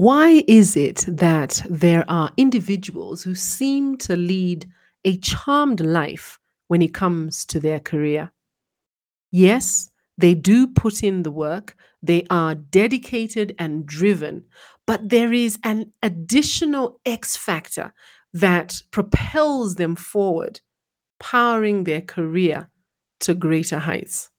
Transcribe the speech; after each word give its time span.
Why 0.00 0.44
is 0.48 0.78
it 0.78 1.04
that 1.08 1.62
there 1.68 2.06
are 2.08 2.32
individuals 2.38 3.22
who 3.22 3.34
seem 3.34 3.98
to 3.98 4.16
lead 4.16 4.66
a 5.04 5.18
charmed 5.18 5.80
life 5.80 6.38
when 6.68 6.80
it 6.80 6.94
comes 6.94 7.44
to 7.44 7.60
their 7.60 7.80
career? 7.80 8.32
Yes, 9.30 9.90
they 10.16 10.32
do 10.32 10.66
put 10.68 11.02
in 11.02 11.22
the 11.22 11.30
work, 11.30 11.76
they 12.02 12.24
are 12.30 12.54
dedicated 12.54 13.54
and 13.58 13.84
driven, 13.84 14.46
but 14.86 15.06
there 15.06 15.34
is 15.34 15.58
an 15.64 15.92
additional 16.02 16.98
X 17.04 17.36
factor 17.36 17.92
that 18.32 18.82
propels 18.92 19.74
them 19.74 19.96
forward, 19.96 20.62
powering 21.18 21.84
their 21.84 22.00
career 22.00 22.70
to 23.20 23.34
greater 23.34 23.80
heights. 23.80 24.30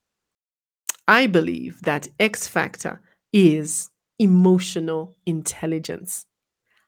I 1.08 1.28
believe 1.28 1.84
that 1.84 2.08
X 2.20 2.48
factor 2.48 3.00
is 3.32 3.91
emotional 4.22 5.16
intelligence. 5.26 6.28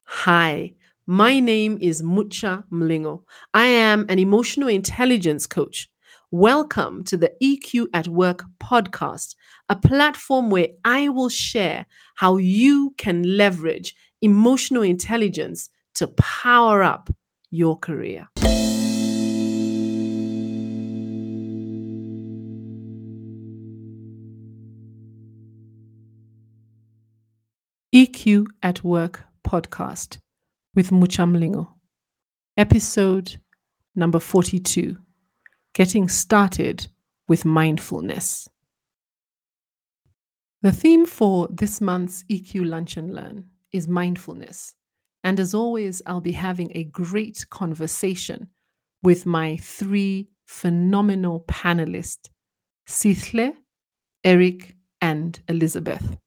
Hi, 0.03 0.75
my 1.07 1.39
name 1.39 1.79
is 1.81 2.03
Mucha 2.03 2.63
Mlingo. 2.71 3.23
I 3.55 3.65
am 3.65 4.05
an 4.07 4.19
emotional 4.19 4.69
intelligence 4.69 5.47
coach. 5.47 5.89
Welcome 6.29 7.03
to 7.05 7.17
the 7.17 7.31
EQ 7.41 7.87
at 7.91 8.07
Work 8.07 8.43
podcast, 8.59 9.33
a 9.67 9.75
platform 9.75 10.51
where 10.51 10.67
I 10.85 11.09
will 11.09 11.29
share 11.29 11.87
how 12.13 12.37
you 12.37 12.93
can 12.99 13.35
leverage 13.35 13.95
emotional 14.21 14.83
intelligence 14.83 15.71
to 15.95 16.09
power 16.09 16.83
up 16.83 17.09
your 17.49 17.79
career. 17.79 18.27
EQ 27.93 28.47
at 28.63 28.83
Work 28.83 29.23
podcast 29.47 30.17
with 30.73 30.91
Mucha 30.91 31.21
Mlingo. 31.27 31.67
Episode 32.57 33.39
number 33.93 34.19
42 34.19 34.97
Getting 35.75 36.09
Started 36.09 36.87
with 37.27 37.45
Mindfulness. 37.45 38.49
The 40.63 40.71
theme 40.71 41.05
for 41.05 41.47
this 41.51 41.81
month's 41.81 42.23
EQ 42.31 42.67
Lunch 42.67 42.97
and 42.97 43.13
Learn 43.13 43.45
is 43.71 43.87
mindfulness. 43.87 44.73
And 45.23 45.39
as 45.39 45.53
always, 45.53 46.01
I'll 46.07 46.19
be 46.19 46.31
having 46.31 46.71
a 46.73 46.85
great 46.85 47.45
conversation 47.51 48.47
with 49.03 49.27
my 49.27 49.57
three 49.57 50.29
phenomenal 50.47 51.45
panelists, 51.47 52.29
Sithle, 52.89 53.53
Eric, 54.23 54.75
and 54.99 55.39
Elizabeth. 55.47 56.17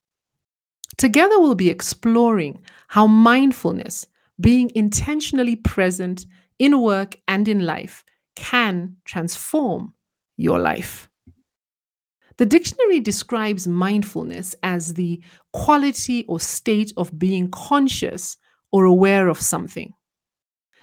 Together, 0.98 1.38
we'll 1.38 1.54
be 1.54 1.70
exploring 1.70 2.60
how 2.88 3.06
mindfulness, 3.06 4.06
being 4.40 4.70
intentionally 4.74 5.56
present 5.56 6.26
in 6.58 6.80
work 6.80 7.16
and 7.28 7.48
in 7.48 7.66
life, 7.66 8.04
can 8.34 8.96
transform 9.04 9.92
your 10.36 10.58
life. 10.58 11.08
The 12.38 12.46
dictionary 12.46 13.00
describes 13.00 13.66
mindfulness 13.66 14.54
as 14.62 14.94
the 14.94 15.22
quality 15.52 16.24
or 16.28 16.38
state 16.38 16.92
of 16.96 17.18
being 17.18 17.50
conscious 17.50 18.36
or 18.72 18.84
aware 18.84 19.28
of 19.28 19.40
something. 19.40 19.94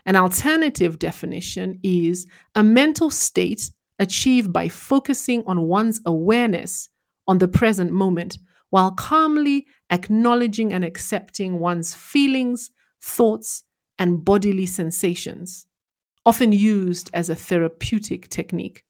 An 0.06 0.16
alternative 0.16 1.00
definition 1.00 1.80
is 1.84 2.28
a 2.56 2.64
mental 2.64 3.10
state 3.10 3.70
achieved 4.00 4.52
by 4.52 4.68
focusing 4.68 5.44
on 5.46 5.68
one's 5.68 6.02
awareness 6.06 6.90
on 7.28 7.38
the 7.38 7.48
present 7.48 7.92
moment 7.92 8.38
while 8.74 8.90
calmly 8.90 9.68
acknowledging 9.92 10.74
and 10.74 10.84
accepting 10.84 11.60
one's 11.60 11.94
feelings, 11.94 12.72
thoughts, 13.04 13.64
and 14.00 14.26
bodily 14.26 14.66
sensations, 14.66 15.68
often 16.26 16.52
used 16.52 17.12
as 17.14 17.30
a 17.30 17.36
therapeutic 17.36 18.28
technique. 18.30 18.84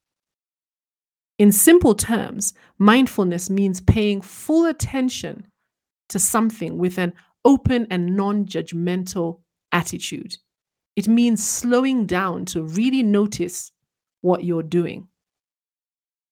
In 1.37 1.51
simple 1.51 1.95
terms, 1.95 2.53
mindfulness 2.79 3.49
means 3.49 3.81
paying 3.81 4.21
full 4.21 4.67
attention 4.67 5.47
to 6.07 6.17
something 6.17 6.77
with 6.77 6.97
an 6.97 7.11
open 7.43 7.85
and 7.89 8.15
non 8.15 8.45
judgmental 8.45 9.41
attitude. 9.73 10.37
It 10.95 11.09
means 11.09 11.45
slowing 11.45 12.05
down 12.05 12.45
to 12.45 12.63
really 12.63 13.03
notice 13.03 13.73
what 14.21 14.45
you're 14.45 14.63
doing. 14.63 15.09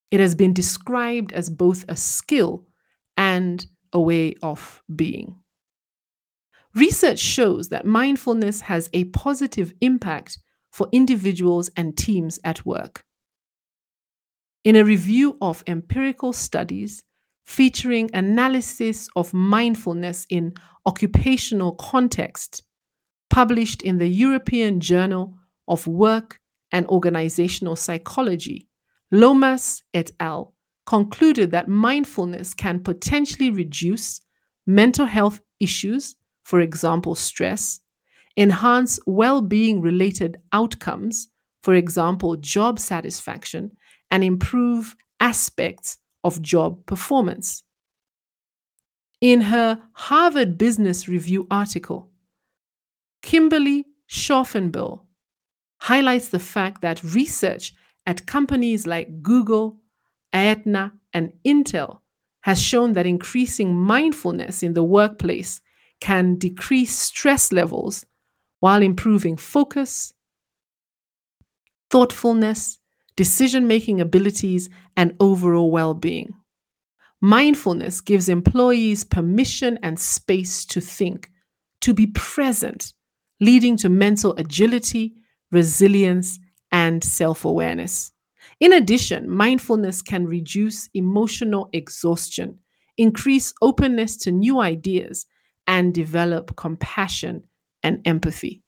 It 0.10 0.22
has 0.22 0.36
been 0.36 0.54
described 0.54 1.34
as 1.34 1.50
both 1.50 1.84
a 1.90 1.98
skill 1.98 2.66
and 3.22 3.68
a 3.94 4.02
way 4.02 4.34
of 4.42 4.82
being. 4.96 5.36
Research 6.74 7.20
shows 7.20 7.70
that 7.70 7.86
mindfulness 7.86 8.62
has 8.62 8.90
a 8.94 9.04
positive 9.26 9.72
impact 9.80 10.40
for 10.72 10.88
individuals 10.92 11.70
and 11.78 11.96
teams 11.96 12.40
at 12.44 12.66
work. 12.66 13.04
In 14.64 14.76
a 14.76 14.84
review 14.84 15.38
of 15.40 15.64
empirical 15.68 16.34
studies 16.34 17.04
featuring 17.46 18.10
analysis 18.16 19.08
of 19.16 19.32
mindfulness 19.36 20.26
in 20.32 20.56
occupational 20.88 21.74
context, 21.74 22.64
published 23.30 23.84
in 23.84 24.00
the 24.00 24.08
European 24.08 24.80
Journal 24.80 25.38
of 25.68 25.86
Work 25.86 26.40
and 26.72 26.88
Organizational 26.88 27.76
Psychology, 27.76 28.68
Lomas 29.12 29.84
et 29.94 30.10
al 30.20 30.56
concluded 30.92 31.52
that 31.52 31.70
mindfulness 31.70 32.54
can 32.54 32.78
potentially 32.84 33.50
reduce 33.50 34.20
mental 34.68 35.06
health 35.06 35.40
issues, 35.62 36.18
for 36.44 36.60
example, 36.60 37.16
stress, 37.16 37.80
enhance 38.36 39.00
well 39.06 39.42
being 39.42 39.80
related 39.80 40.36
outcomes, 40.52 41.30
for 41.64 41.76
example, 41.76 42.36
job 42.36 42.78
satisfaction, 42.78 43.72
and 44.12 44.22
improve 44.22 44.94
aspects 45.22 45.98
of 46.26 46.42
job 46.42 46.86
performance. 46.86 47.64
In 49.22 49.40
her 49.40 49.82
Harvard 49.94 50.58
Business 50.58 51.08
Review 51.08 51.48
article, 51.50 52.10
Kimberly 53.22 53.86
Schaufenbuel 54.10 55.06
highlights 55.78 56.28
the 56.28 56.40
fact 56.40 56.82
that 56.82 57.02
research 57.02 57.74
at 58.06 58.26
companies 58.26 58.86
like 58.86 59.22
Google, 59.22 59.78
Aetna, 60.34 60.94
and 61.14 61.34
Intel 61.46 62.00
has 62.42 62.62
shown 62.62 62.94
that 62.94 63.06
increasing 63.06 63.76
mindfulness 63.76 64.64
in 64.64 64.74
the 64.74 64.84
workplace 64.84 65.62
can 66.00 66.36
decrease 66.36 66.96
stress 66.98 67.52
levels 67.52 68.06
while 68.60 68.82
improving 68.82 69.38
focus, 69.38 70.14
thoughtfulness, 71.90 72.80
decision 73.16 73.68
making 73.68 74.02
abilities, 74.02 74.70
and 74.98 75.16
overall 75.20 75.72
well 75.72 75.94
being. 75.94 76.34
Mindfulness 77.22 78.02
gives 78.02 78.30
employees 78.30 79.04
permission 79.04 79.78
and 79.84 80.00
space 80.00 80.66
to 80.66 80.82
think, 80.82 81.30
to 81.82 81.94
be 81.94 82.08
present, 82.08 82.94
leading 83.40 83.78
to 83.78 83.90
mental 83.90 84.34
agility, 84.38 85.14
resilience, 85.52 86.40
and 86.72 87.04
self 87.04 87.46
awareness. 87.46 88.12
In 88.62 88.74
addition, 88.74 89.28
mindfulness 89.28 90.04
can 90.04 90.28
reduce 90.28 90.88
emotional 90.94 91.68
exhaustion, 91.74 92.60
increase 92.96 93.56
openness 93.64 94.16
to 94.18 94.32
new 94.32 94.62
ideas, 94.62 95.26
and 95.66 95.94
develop 95.94 96.56
compassion 96.56 97.44
and 97.82 98.00
empathy. 98.06 98.62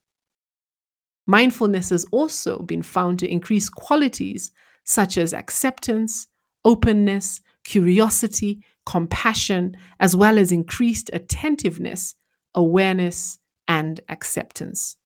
Mindfulness 1.28 1.92
has 1.92 2.06
also 2.12 2.60
been 2.64 2.82
found 2.82 3.20
to 3.20 3.32
increase 3.32 3.70
qualities 3.70 4.52
such 4.84 5.18
as 5.18 5.32
acceptance, 5.32 6.28
openness, 6.66 7.40
curiosity, 7.64 8.64
compassion, 8.88 9.78
as 10.00 10.16
well 10.16 10.40
as 10.40 10.52
increased 10.52 11.12
attentiveness, 11.14 12.16
awareness, 12.56 13.38
and 13.68 14.02
acceptance. 14.10 14.98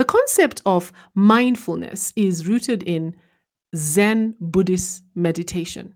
The 0.00 0.06
concept 0.06 0.62
of 0.64 0.94
mindfulness 1.14 2.14
is 2.16 2.46
rooted 2.46 2.82
in 2.82 3.14
Zen 3.76 4.34
Buddhist 4.40 5.02
meditation. 5.14 5.94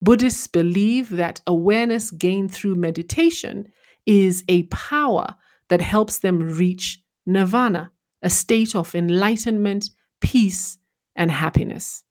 Buddhists 0.00 0.46
believe 0.46 1.10
that 1.10 1.40
awareness 1.48 2.12
gained 2.12 2.54
through 2.54 2.76
meditation 2.76 3.66
is 4.06 4.44
a 4.46 4.62
power 4.68 5.34
that 5.70 5.80
helps 5.80 6.18
them 6.18 6.56
reach 6.56 7.02
nirvana, 7.26 7.90
a 8.22 8.30
state 8.30 8.76
of 8.76 8.94
enlightenment, 8.94 9.90
peace, 10.20 10.78
and 11.16 11.32
happiness. 11.32 12.04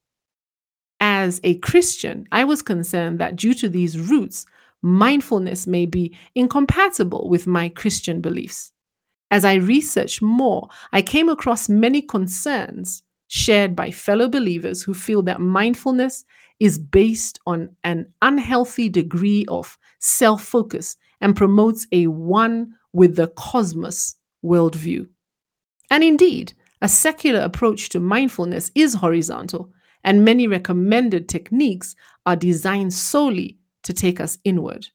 As 0.99 1.39
a 1.45 1.55
Christian, 1.59 2.27
I 2.33 2.43
was 2.43 2.61
concerned 2.61 3.19
that 3.19 3.37
due 3.37 3.53
to 3.53 3.69
these 3.69 3.97
roots, 3.97 4.45
mindfulness 4.81 5.65
may 5.65 5.85
be 5.85 6.13
incompatible 6.35 7.29
with 7.29 7.47
my 7.47 7.69
Christian 7.69 8.19
beliefs. 8.19 8.73
As 9.31 9.45
I 9.45 9.55
researched 9.55 10.21
more, 10.21 10.67
I 10.91 11.01
came 11.01 11.29
across 11.29 11.69
many 11.69 12.01
concerns 12.01 13.01
shared 13.27 13.77
by 13.77 13.89
fellow 13.89 14.27
believers 14.27 14.83
who 14.83 14.93
feel 14.93 15.21
that 15.23 15.39
mindfulness 15.39 16.25
is 16.59 16.77
based 16.77 17.39
on 17.47 17.69
an 17.85 18.05
unhealthy 18.21 18.89
degree 18.89 19.45
of 19.47 19.77
self 19.99 20.43
focus 20.43 20.97
and 21.21 21.35
promotes 21.35 21.87
a 21.93 22.07
one 22.07 22.73
with 22.91 23.15
the 23.15 23.29
cosmos 23.29 24.15
worldview. 24.43 25.07
And 25.89 26.03
indeed, 26.03 26.53
a 26.81 26.89
secular 26.89 27.39
approach 27.39 27.89
to 27.89 27.99
mindfulness 28.01 28.69
is 28.75 28.95
horizontal, 28.95 29.71
and 30.03 30.25
many 30.25 30.47
recommended 30.47 31.29
techniques 31.29 31.95
are 32.25 32.35
designed 32.35 32.93
solely 32.93 33.57
to 33.83 33.93
take 33.93 34.19
us 34.19 34.37
inward. 34.43 34.87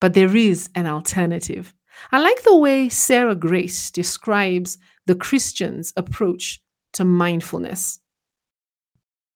But 0.00 0.14
there 0.14 0.34
is 0.34 0.70
an 0.74 0.86
alternative. 0.86 1.72
I 2.12 2.20
like 2.20 2.42
the 2.42 2.56
way 2.56 2.88
Sarah 2.88 3.34
Grace 3.34 3.90
describes 3.90 4.78
the 5.06 5.14
Christian's 5.14 5.92
approach 5.96 6.60
to 6.94 7.04
mindfulness. 7.04 8.00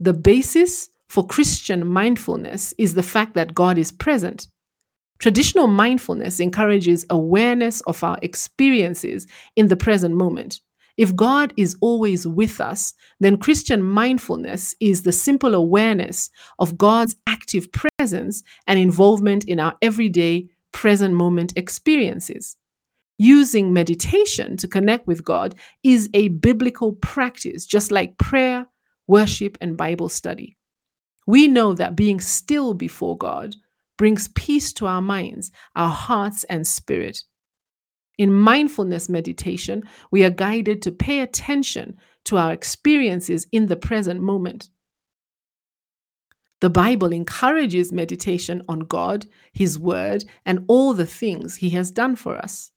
The 0.01 0.13
basis 0.13 0.89
for 1.09 1.27
Christian 1.27 1.87
mindfulness 1.87 2.75
is 2.79 2.95
the 2.95 3.03
fact 3.03 3.35
that 3.35 3.55
God 3.55 3.79
is 3.79 3.91
present. 3.91 4.49
Traditional 5.19 5.67
mindfulness 5.67 6.39
encourages 6.39 7.05
awareness 7.11 7.81
of 7.83 8.05
our 8.05 8.19
experiences 8.23 9.27
in 9.57 9.69
the 9.69 9.77
present 9.77 10.15
moment. 10.15 10.61
If 10.97 11.15
God 11.15 11.53
is 11.57 11.77
always 11.81 12.27
with 12.27 12.61
us, 12.61 12.93
then 13.21 13.37
Christian 13.37 13.83
mindfulness 13.83 14.75
is 14.81 15.03
the 15.03 15.13
simple 15.13 15.55
awareness 15.55 16.31
of 16.59 16.77
God's 16.77 17.17
active 17.27 17.69
presence 17.73 18.43
and 18.67 18.79
involvement 18.79 19.45
in 19.45 19.61
our 19.61 19.77
everyday 19.81 20.49
present 20.73 21.15
moment 21.15 21.53
experiences. 21.57 22.57
Using 23.19 23.73
meditation 23.73 24.57
to 24.59 24.69
connect 24.69 25.07
with 25.07 25.25
God 25.25 25.57
is 25.83 26.09
a 26.15 26.29
biblical 26.29 26.93
practice, 26.93 27.67
just 27.67 27.91
like 27.91 28.17
prayer, 28.19 28.67
worship, 29.09 29.59
and 29.61 29.77
Bible 29.77 30.09
study. 30.09 30.57
We 31.27 31.49
know 31.49 31.75
that 31.75 31.97
being 31.97 32.21
still 32.21 32.75
before 32.75 33.19
God 33.19 33.55
brings 33.99 34.29
peace 34.29 34.73
to 34.75 34.87
our 34.87 35.03
minds, 35.03 35.51
our 35.77 35.91
hearts, 35.91 36.45
and 36.45 36.67
spirit. 36.67 37.23
In 38.19 38.33
mindfulness 38.33 39.09
meditation, 39.09 39.83
we 40.11 40.25
are 40.25 40.31
guided 40.31 40.81
to 40.83 40.93
pay 40.93 41.21
attention 41.21 41.97
to 42.25 42.37
our 42.37 42.53
experiences 42.53 43.47
in 43.53 43.67
the 43.67 43.77
present 43.77 44.21
moment. 44.21 44.71
The 46.61 46.71
Bible 46.71 47.13
encourages 47.13 47.93
meditation 47.93 48.63
on 48.69 48.81
God, 48.81 49.27
His 49.53 49.79
Word, 49.79 50.25
and 50.45 50.65
all 50.67 50.93
the 50.93 51.07
things 51.07 51.57
He 51.57 51.71
has 51.71 51.91
done 51.91 52.17
for 52.17 52.37
us. 52.37 52.73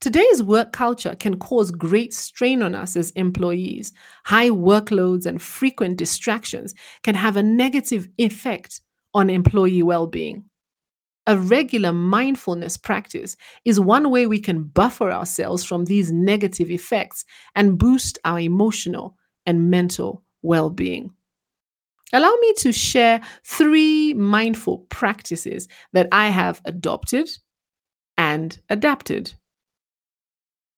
Today's 0.00 0.42
work 0.42 0.72
culture 0.72 1.14
can 1.14 1.38
cause 1.38 1.70
great 1.70 2.12
strain 2.12 2.62
on 2.62 2.74
us 2.74 2.96
as 2.96 3.12
employees. 3.12 3.92
High 4.24 4.50
workloads 4.50 5.24
and 5.24 5.40
frequent 5.40 5.96
distractions 5.96 6.74
can 7.02 7.14
have 7.14 7.36
a 7.36 7.42
negative 7.42 8.08
effect 8.18 8.82
on 9.14 9.30
employee 9.30 9.82
well 9.82 10.06
being. 10.06 10.44
A 11.28 11.38
regular 11.38 11.92
mindfulness 11.92 12.76
practice 12.76 13.36
is 13.64 13.80
one 13.80 14.10
way 14.10 14.26
we 14.26 14.38
can 14.38 14.64
buffer 14.64 15.10
ourselves 15.10 15.64
from 15.64 15.84
these 15.84 16.12
negative 16.12 16.70
effects 16.70 17.24
and 17.54 17.78
boost 17.78 18.18
our 18.24 18.38
emotional 18.38 19.16
and 19.46 19.70
mental 19.70 20.22
well 20.42 20.70
being. 20.70 21.10
Allow 22.12 22.34
me 22.40 22.52
to 22.58 22.72
share 22.72 23.20
three 23.44 24.14
mindful 24.14 24.78
practices 24.88 25.68
that 25.92 26.08
I 26.12 26.28
have 26.28 26.60
adopted 26.64 27.28
and 28.16 28.58
adapted. 28.68 29.34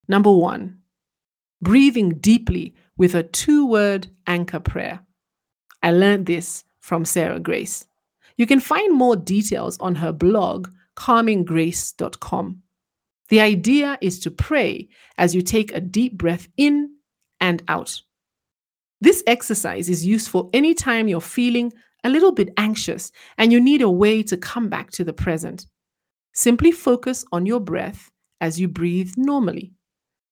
Number 0.09 0.33
one, 0.33 0.79
breathing 1.61 2.19
deeply 2.19 2.75
with 2.97 3.15
a 3.15 3.23
two 3.23 3.67
word 3.67 4.09
anchor 4.27 4.61
prayer. 4.61 5.01
I 5.83 5.93
learned 5.93 6.27
this 6.27 6.65
from 6.81 7.05
Sarah 7.05 7.41
Grace. 7.41 7.85
You 8.37 8.47
can 8.47 8.61
find 8.61 8.95
more 8.95 9.17
details 9.17 9.79
on 9.79 9.97
her 9.97 10.13
blog, 10.13 10.69
calminggrace.com. 10.97 12.63
The 13.29 13.41
idea 13.41 13.99
is 14.01 14.19
to 14.21 14.31
pray 14.31 14.89
as 15.19 15.35
you 15.35 15.43
take 15.43 15.73
a 15.73 15.81
deep 15.81 16.17
breath 16.17 16.49
in 16.57 16.95
and 17.41 17.63
out. 17.69 18.01
This 19.01 19.23
exercise 19.27 19.89
is 19.89 20.05
useful 20.05 20.51
anytime 20.53 21.09
you're 21.09 21.21
feeling 21.21 21.73
a 22.05 22.09
little 22.09 22.33
bit 22.33 22.53
anxious 22.57 23.13
and 23.37 23.53
you 23.53 23.61
need 23.61 23.83
a 23.83 23.91
way 23.91 24.23
to 24.25 24.37
come 24.37 24.69
back 24.69 24.91
to 24.93 25.05
the 25.05 25.13
present. 25.13 25.67
Simply 26.35 26.73
focus 26.73 27.25
on 27.33 27.47
your 27.47 27.61
breath 27.61 28.11
as 28.41 28.61
you 28.61 28.69
breathe 28.69 29.15
normally. 29.17 29.73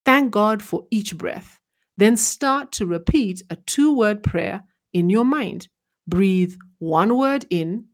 Thank 0.05 0.31
God 0.31 0.63
for 0.63 0.87
each 0.91 1.17
breath. 1.17 1.59
Then 1.97 2.17
start 2.17 2.73
to 2.73 2.87
repeat 2.87 3.43
a 3.51 3.57
two 3.57 3.97
word 3.97 4.23
prayer 4.23 4.63
in 4.93 5.11
your 5.11 5.25
mind. 5.25 5.69
Breathe 6.07 6.55
one 6.79 7.17
word 7.17 7.47
in 7.51 7.87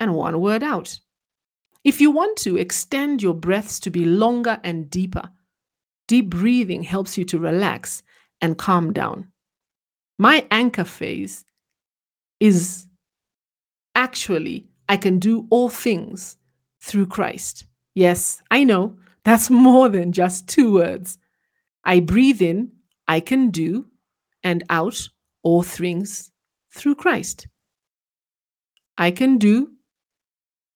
and 0.00 0.14
one 0.14 0.40
word 0.40 0.62
out. 0.62 0.98
If 1.84 2.00
you 2.00 2.10
want 2.10 2.38
to, 2.38 2.56
extend 2.56 3.22
your 3.22 3.34
breaths 3.34 3.80
to 3.80 3.90
be 3.90 4.04
longer 4.04 4.60
and 4.62 4.88
deeper. 4.88 5.28
Deep 6.06 6.30
breathing 6.30 6.82
helps 6.82 7.18
you 7.18 7.24
to 7.26 7.38
relax 7.38 8.02
and 8.40 8.56
calm 8.56 8.92
down. 8.92 9.32
My 10.22 10.46
anchor 10.52 10.84
phase 10.84 11.44
is 12.38 12.86
actually, 13.96 14.68
I 14.88 14.96
can 14.96 15.18
do 15.18 15.48
all 15.50 15.68
things 15.68 16.36
through 16.80 17.06
Christ. 17.06 17.64
Yes, 17.96 18.40
I 18.48 18.62
know 18.62 18.96
that's 19.24 19.50
more 19.66 19.88
than 19.88 20.12
just 20.12 20.46
two 20.46 20.72
words. 20.74 21.18
I 21.84 21.98
breathe 21.98 22.40
in, 22.40 22.70
I 23.08 23.18
can 23.18 23.50
do, 23.50 23.86
and 24.44 24.62
out 24.70 25.08
all 25.42 25.64
things 25.64 26.30
through 26.72 26.94
Christ. 26.94 27.48
I 28.96 29.10
can 29.10 29.38
do 29.38 29.72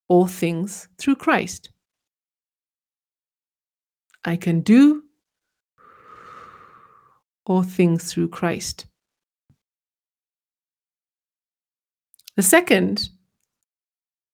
all 0.08 0.26
things 0.26 0.88
through 0.99 1.16
Christ. 1.16 1.70
I 4.25 4.34
can 4.34 4.62
do 4.62 5.04
all 7.44 7.62
things 7.62 8.12
through 8.12 8.30
Christ. 8.30 8.87
The 12.37 12.43
second 12.43 13.09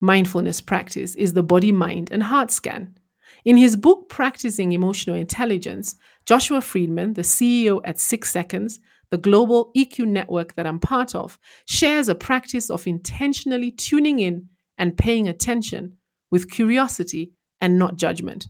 mindfulness 0.01 0.61
practice 0.61 1.15
is 1.15 1.33
the 1.33 1.43
body, 1.43 1.71
mind, 1.71 2.11
and 2.11 2.23
heart 2.23 2.51
scan. 2.51 2.99
In 3.45 3.57
his 3.57 3.77
book, 3.77 4.09
Practicing 4.09 4.73
Emotional 4.73 5.15
Intelligence, 5.15 5.95
Joshua 6.27 6.61
Freedman, 6.61 7.15
the 7.15 7.23
CEO 7.23 7.81
at 7.85 8.01
Six 8.01 8.33
Seconds, 8.33 8.81
the 9.11 9.19
global 9.19 9.71
EQ 9.77 10.07
network 10.07 10.55
that 10.57 10.67
I'm 10.67 10.81
part 10.81 11.15
of, 11.15 11.39
shares 11.67 12.09
a 12.09 12.15
practice 12.15 12.71
of 12.71 12.87
intentionally 12.89 13.71
tuning 13.71 14.19
in 14.19 14.49
and 14.79 14.97
paying 14.99 15.29
attention 15.29 15.97
with 16.33 16.51
curiosity 16.51 17.33
and 17.61 17.79
not 17.79 17.97
judgment. 17.97 18.49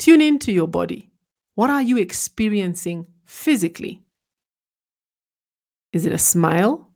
Tune 0.00 0.20
in 0.20 0.38
to 0.40 0.52
your 0.52 0.68
body. 0.68 1.10
What 1.54 1.70
are 1.70 1.82
you 1.82 1.98
experiencing 1.98 3.06
physically? 3.24 4.02
Is 5.92 6.06
it 6.06 6.12
a 6.12 6.18
smile? 6.18 6.87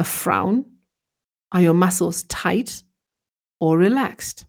A 0.00 0.02
frown? 0.02 0.64
Are 1.52 1.60
your 1.60 1.74
muscles 1.74 2.22
tight 2.22 2.84
or 3.60 3.76
relaxed? 3.76 4.46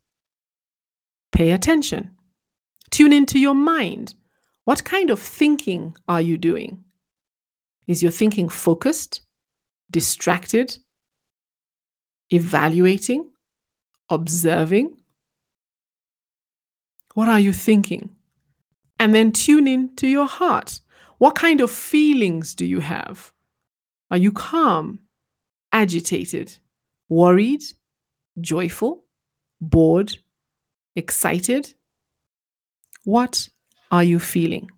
Pay 1.34 1.51
attention. 1.51 2.12
Tune 2.89 3.12
into 3.12 3.38
your 3.38 3.53
mind. 3.53 4.15
What 4.63 4.86
kind 4.86 5.10
of 5.10 5.20
thinking 5.20 5.98
are 6.08 6.22
you 6.22 6.38
doing? 6.38 6.86
Is 7.86 8.01
your 8.01 8.13
thinking 8.13 8.48
focused, 8.48 9.24
distracted, 9.91 10.77
evaluating, 12.29 13.29
observing. 14.08 14.96
What 17.13 17.27
are 17.27 17.41
you 17.41 17.51
thinking? 17.51 18.12
And 19.01 19.13
then 19.13 19.34
tune 19.34 19.67
in 19.67 19.98
to 19.98 20.08
your 20.08 20.27
heart. 20.27 20.79
What 21.17 21.36
kind 21.36 21.60
of 21.60 21.70
feelings 21.70 22.55
do 22.55 22.65
you 22.65 22.79
have? 22.79 23.34
Are 24.10 24.17
you 24.17 24.31
calm, 24.31 25.00
agitated, 25.71 26.57
worried, 27.09 27.63
joyful, 28.39 29.03
bored, 29.59 30.17
excited? 30.95 31.73
What 33.03 33.49
are 33.91 34.03
you 34.03 34.19
feeling? 34.19 34.69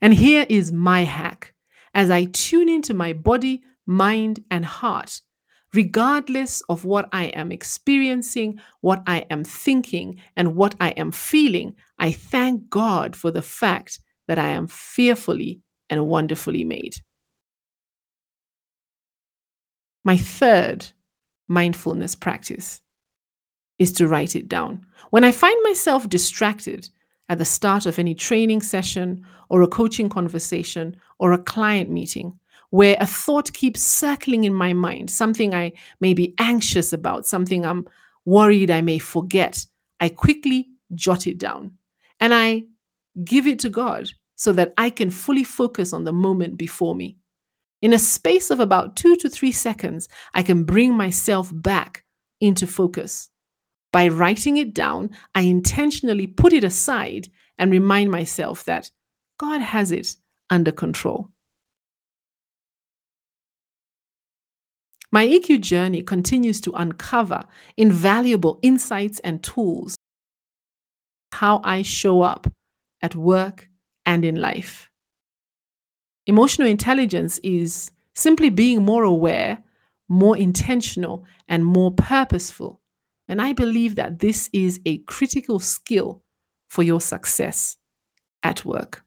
And 0.00 0.14
here 0.14 0.46
is 0.48 0.72
my 0.72 1.04
hack 1.04 1.54
as 1.94 2.10
I 2.10 2.26
tune 2.26 2.68
into 2.68 2.94
my 2.94 3.12
body, 3.12 3.62
mind, 3.86 4.44
and 4.50 4.64
heart 4.64 5.20
regardless 5.74 6.62
of 6.68 6.84
what 6.84 7.08
I 7.12 7.24
am 7.26 7.52
experiencing, 7.52 8.60
what 8.80 9.02
I 9.06 9.26
am 9.30 9.44
thinking, 9.44 10.20
and 10.36 10.56
what 10.56 10.74
I 10.80 10.90
am 10.90 11.12
feeling, 11.12 11.74
I 11.98 12.12
thank 12.12 12.70
God 12.70 13.14
for 13.14 13.30
the 13.30 13.42
fact 13.42 14.00
that 14.26 14.38
I 14.38 14.48
am 14.48 14.66
fearfully 14.66 15.60
and 15.90 16.06
wonderfully 16.06 16.64
made. 16.64 16.96
My 20.08 20.16
third 20.16 20.86
mindfulness 21.48 22.14
practice 22.14 22.80
is 23.78 23.92
to 23.92 24.08
write 24.08 24.34
it 24.34 24.48
down. 24.48 24.86
When 25.10 25.22
I 25.22 25.32
find 25.32 25.62
myself 25.64 26.08
distracted 26.08 26.88
at 27.28 27.36
the 27.36 27.44
start 27.44 27.84
of 27.84 27.98
any 27.98 28.14
training 28.14 28.62
session 28.62 29.26
or 29.50 29.60
a 29.60 29.68
coaching 29.68 30.08
conversation 30.08 30.96
or 31.18 31.34
a 31.34 31.44
client 31.52 31.90
meeting, 31.90 32.32
where 32.70 32.96
a 33.00 33.06
thought 33.06 33.52
keeps 33.52 33.82
circling 33.82 34.44
in 34.44 34.54
my 34.54 34.72
mind, 34.72 35.10
something 35.10 35.54
I 35.54 35.72
may 36.00 36.14
be 36.14 36.34
anxious 36.38 36.94
about, 36.94 37.26
something 37.26 37.66
I'm 37.66 37.86
worried 38.24 38.70
I 38.70 38.80
may 38.80 38.98
forget, 38.98 39.66
I 40.00 40.08
quickly 40.08 40.70
jot 40.94 41.26
it 41.26 41.36
down 41.36 41.72
and 42.18 42.32
I 42.32 42.64
give 43.24 43.46
it 43.46 43.58
to 43.58 43.68
God 43.68 44.08
so 44.36 44.54
that 44.54 44.72
I 44.78 44.88
can 44.88 45.10
fully 45.10 45.44
focus 45.44 45.92
on 45.92 46.04
the 46.04 46.14
moment 46.14 46.56
before 46.56 46.94
me. 46.94 47.18
In 47.80 47.92
a 47.92 47.98
space 47.98 48.50
of 48.50 48.58
about 48.60 48.96
two 48.96 49.16
to 49.16 49.28
three 49.28 49.52
seconds, 49.52 50.08
I 50.34 50.42
can 50.42 50.64
bring 50.64 50.94
myself 50.94 51.50
back 51.52 52.04
into 52.40 52.66
focus. 52.66 53.30
By 53.92 54.08
writing 54.08 54.56
it 54.56 54.74
down, 54.74 55.10
I 55.34 55.42
intentionally 55.42 56.26
put 56.26 56.52
it 56.52 56.64
aside 56.64 57.28
and 57.56 57.70
remind 57.70 58.10
myself 58.10 58.64
that 58.64 58.90
God 59.38 59.60
has 59.60 59.92
it 59.92 60.16
under 60.50 60.72
control. 60.72 61.30
My 65.10 65.26
EQ 65.26 65.62
journey 65.62 66.02
continues 66.02 66.60
to 66.62 66.72
uncover 66.72 67.44
invaluable 67.76 68.58
insights 68.62 69.20
and 69.20 69.42
tools 69.42 69.96
how 71.32 71.60
I 71.64 71.82
show 71.82 72.22
up 72.22 72.46
at 73.00 73.14
work 73.14 73.68
and 74.04 74.24
in 74.24 74.36
life. 74.36 74.87
Emotional 76.28 76.68
intelligence 76.68 77.40
is 77.42 77.90
simply 78.14 78.50
being 78.50 78.84
more 78.84 79.02
aware, 79.02 79.64
more 80.10 80.36
intentional, 80.36 81.24
and 81.48 81.64
more 81.64 81.90
purposeful. 81.90 82.82
And 83.28 83.40
I 83.40 83.54
believe 83.54 83.94
that 83.94 84.18
this 84.18 84.50
is 84.52 84.78
a 84.84 84.98
critical 84.98 85.58
skill 85.58 86.22
for 86.68 86.82
your 86.82 87.00
success 87.00 87.78
at 88.42 88.62
work. 88.66 89.02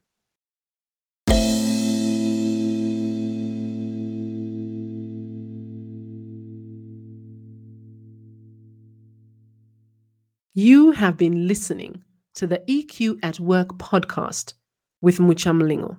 You 10.54 10.90
have 10.90 11.16
been 11.16 11.46
listening 11.46 12.02
to 12.34 12.48
the 12.48 12.64
EQ 12.68 13.20
at 13.22 13.38
Work 13.38 13.78
podcast 13.78 14.54
with 15.00 15.20
Mucha 15.20 15.50
Mlingo. 15.50 15.98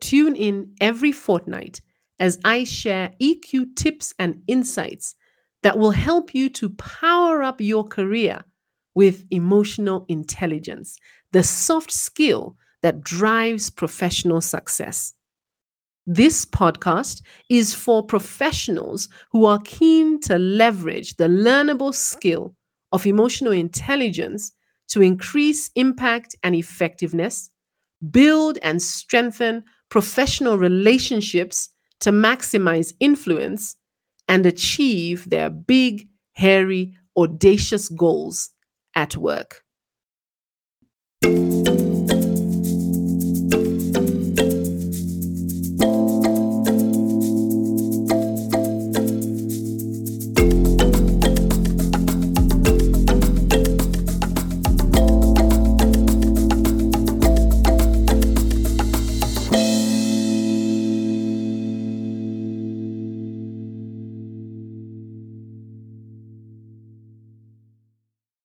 Tune 0.00 0.36
in 0.36 0.74
every 0.80 1.12
fortnight 1.12 1.80
as 2.18 2.38
I 2.44 2.64
share 2.64 3.12
EQ 3.20 3.76
tips 3.76 4.14
and 4.18 4.42
insights 4.46 5.14
that 5.62 5.78
will 5.78 5.90
help 5.90 6.34
you 6.34 6.48
to 6.50 6.70
power 6.70 7.42
up 7.42 7.60
your 7.60 7.84
career 7.84 8.44
with 8.94 9.24
emotional 9.30 10.06
intelligence, 10.08 10.96
the 11.32 11.42
soft 11.42 11.90
skill 11.90 12.56
that 12.82 13.02
drives 13.02 13.68
professional 13.70 14.40
success. 14.40 15.12
This 16.06 16.44
podcast 16.46 17.22
is 17.50 17.74
for 17.74 18.02
professionals 18.02 19.08
who 19.32 19.44
are 19.44 19.58
keen 19.64 20.20
to 20.20 20.38
leverage 20.38 21.16
the 21.16 21.26
learnable 21.26 21.92
skill 21.92 22.54
of 22.92 23.06
emotional 23.06 23.52
intelligence 23.52 24.52
to 24.88 25.02
increase 25.02 25.70
impact 25.74 26.36
and 26.44 26.54
effectiveness, 26.54 27.50
build 28.10 28.58
and 28.62 28.80
strengthen 28.80 29.64
professional 29.88 30.58
relationships 30.58 31.70
to 32.00 32.10
maximize 32.10 32.92
influence, 33.00 33.76
and 34.28 34.44
achieve 34.44 35.30
their 35.30 35.48
big, 35.50 36.08
hairy, 36.32 36.96
audacious 37.16 37.88
goals 37.88 38.50
at 38.94 39.16
work. 39.16 39.62